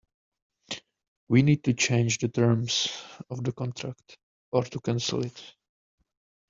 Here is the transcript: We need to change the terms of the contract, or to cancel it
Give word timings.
We 1.27 1.43
need 1.43 1.63
to 1.65 1.75
change 1.75 2.17
the 2.17 2.27
terms 2.27 2.89
of 3.29 3.43
the 3.43 3.51
contract, 3.51 4.17
or 4.51 4.63
to 4.63 4.79
cancel 4.79 5.23
it 5.23 5.39